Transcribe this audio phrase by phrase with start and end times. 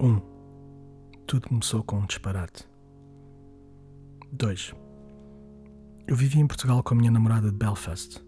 [0.00, 0.20] 1.
[1.26, 2.64] Tudo começou com um disparate.
[4.30, 4.72] 2.
[6.06, 8.24] Eu vivi em Portugal com a minha namorada de Belfast.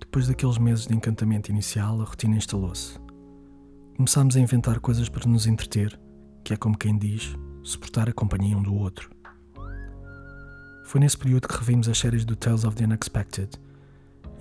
[0.00, 2.98] Depois daqueles meses de encantamento inicial, a rotina instalou-se.
[3.96, 5.96] Começámos a inventar coisas para nos entreter,
[6.44, 9.08] que é como quem diz, suportar a companhia um do outro.
[10.86, 13.50] Foi nesse período que revimos as séries do Tales of the Unexpected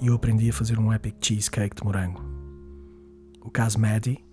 [0.02, 2.24] e eu aprendi a fazer um epic cheesecake de morango.
[3.42, 4.26] O caso Maddie,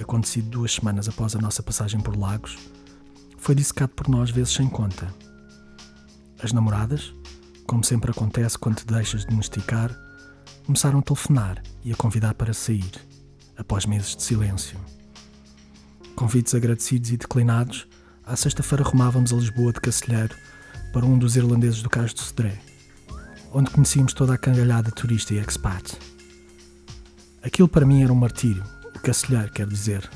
[0.00, 2.56] acontecido duas semanas após a nossa passagem por Lagos,
[3.38, 5.12] foi dissecado por nós vezes sem conta.
[6.42, 7.14] As namoradas,
[7.66, 9.94] como sempre acontece quando te deixas de domesticar,
[10.64, 12.92] começaram a telefonar e a convidar para sair,
[13.56, 14.78] após meses de silêncio.
[16.16, 17.86] Convites agradecidos e declinados,
[18.24, 20.34] à sexta-feira rumávamos a Lisboa de Cacilheiro
[20.92, 22.58] para um dos irlandeses do Cais do Cedré,
[23.52, 25.98] onde conhecíamos toda a cangalhada turista e expat.
[27.42, 28.64] Aquilo para mim era um martírio,
[29.04, 30.08] Cacilheiro quer dizer.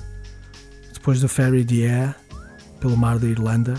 [0.94, 2.16] Depois do ferry de Air,
[2.80, 3.74] pelo mar da Irlanda,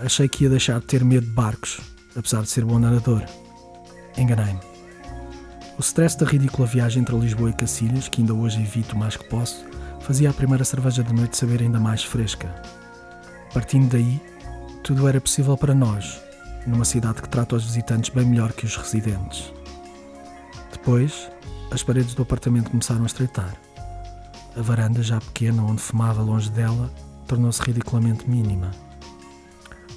[0.00, 1.80] achei que ia deixar de ter medo de barcos,
[2.16, 3.22] apesar de ser bom nadador.
[4.16, 4.58] Enganei-me.
[5.78, 9.16] O stress da ridícula viagem entre Lisboa e Cacilhas, que ainda hoje evito o mais
[9.16, 9.64] que posso,
[10.00, 12.52] fazia a primeira cerveja da noite saber ainda mais fresca.
[13.54, 14.20] Partindo daí,
[14.82, 16.20] tudo era possível para nós,
[16.66, 19.52] numa cidade que trata os visitantes bem melhor que os residentes.
[20.72, 21.30] Depois,
[21.70, 23.67] as paredes do apartamento começaram a estreitar.
[24.58, 26.90] A varanda, já pequena, onde fumava longe dela,
[27.28, 28.72] tornou-se ridiculamente mínima.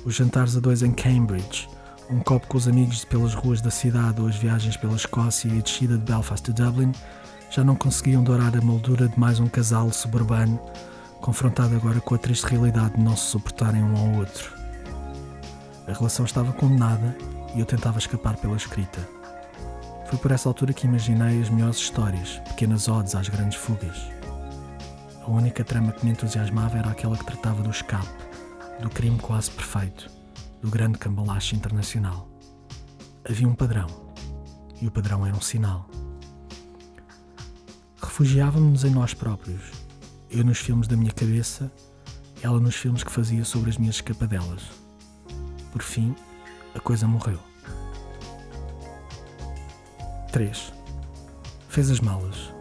[0.06, 1.67] Os jantares a dois em Cambridge,
[2.12, 5.58] um copo com os amigos pelas ruas da cidade ou as viagens pela Escócia e
[5.58, 6.92] a descida de Belfast a Dublin
[7.50, 10.59] já não conseguiam dourar a moldura de mais um casal suburbano,
[11.22, 14.54] confrontado agora com a triste realidade de não se suportarem um ao outro.
[15.88, 17.17] A relação estava condenada
[17.56, 19.00] e eu tentava escapar pela escrita.
[20.06, 24.20] Foi por essa altura que imaginei as melhores histórias, pequenas odes às grandes fugas.
[25.31, 28.05] A única trama que me entusiasmava era aquela que tratava do escape,
[28.81, 30.11] do crime quase perfeito,
[30.61, 32.27] do grande cambalache internacional.
[33.23, 33.87] Havia um padrão,
[34.81, 35.89] e o padrão era um sinal.
[38.03, 39.71] Refugiávamos-nos em nós próprios,
[40.30, 41.71] eu nos filmes da minha cabeça,
[42.41, 44.64] ela nos filmes que fazia sobre as minhas escapadelas.
[45.71, 46.14] Por fim,
[46.75, 47.39] a coisa morreu.
[50.33, 50.73] 3.
[51.70, 52.61] Fez as malas.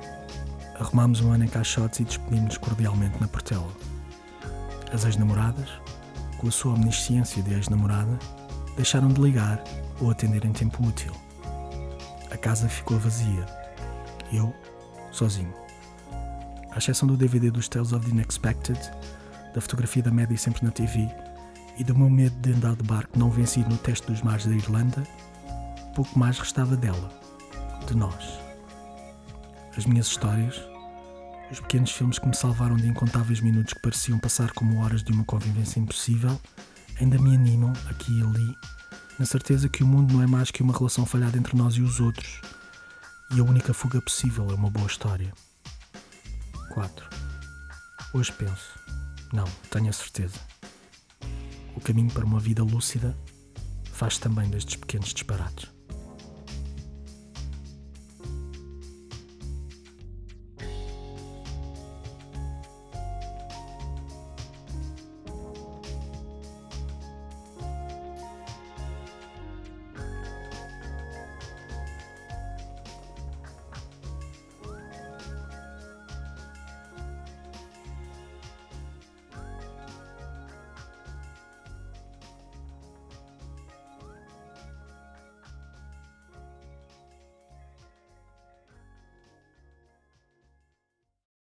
[0.81, 3.71] Arrumámos um ano em caixotes e despedimos-nos cordialmente na Portela.
[4.91, 5.69] As ex-namoradas,
[6.39, 8.19] com a sua omnisciência de ex-namorada,
[8.77, 9.63] deixaram de ligar
[10.01, 11.13] ou atender em tempo útil.
[12.31, 13.45] A casa ficou vazia.
[14.33, 14.55] Eu,
[15.13, 15.53] sozinho.
[16.71, 18.81] À exceção do DVD dos Tales of the Unexpected,
[19.55, 21.09] da fotografia da Maddie sempre na TV
[21.77, 24.55] e do meu medo de andar de barco não vencido no teste dos mares da
[24.55, 25.07] Irlanda,
[25.95, 27.11] pouco mais restava dela,
[27.87, 28.50] de nós.
[29.77, 30.61] As minhas histórias,
[31.51, 35.13] os pequenos filmes que me salvaram de incontáveis minutos que pareciam passar como horas de
[35.13, 36.41] uma convivência impossível,
[37.01, 38.57] ainda me animam, aqui e ali,
[39.19, 41.83] na certeza que o mundo não é mais que uma relação falhada entre nós e
[41.83, 42.41] os outros,
[43.35, 45.33] e a única fuga possível é uma boa história.
[46.71, 47.09] 4.
[48.13, 48.79] Hoje penso,
[49.33, 50.39] não, tenho a certeza.
[51.77, 53.17] O caminho para uma vida lúcida
[53.93, 55.80] faz também destes pequenos disparates.